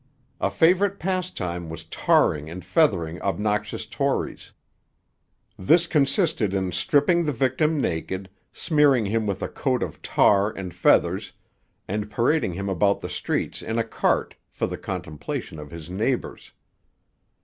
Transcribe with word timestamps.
A 0.39 0.49
favourite 0.49 0.97
pastime 0.97 1.69
was 1.69 1.83
tarring 1.83 2.49
and 2.49 2.65
feathering 2.65 3.21
'obnoxious 3.21 3.85
Tories.' 3.85 4.51
This 5.59 5.85
consisted 5.85 6.55
in 6.55 6.71
stripping 6.71 7.23
the 7.23 7.31
victim 7.31 7.79
naked, 7.79 8.27
smearing 8.51 9.05
him 9.05 9.27
with 9.27 9.43
a 9.43 9.47
coat 9.47 9.83
of 9.83 10.01
tar 10.01 10.49
and 10.51 10.73
feathers, 10.73 11.33
and 11.87 12.09
parading 12.09 12.53
him 12.53 12.67
about 12.67 13.01
the 13.01 13.09
streets 13.09 13.61
in 13.61 13.77
a 13.77 13.83
cart 13.83 14.33
for 14.49 14.65
the 14.65 14.75
contemplation 14.75 15.59
of 15.59 15.69
his 15.69 15.87
neighbours. 15.87 16.51